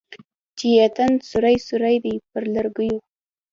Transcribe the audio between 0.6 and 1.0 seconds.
یې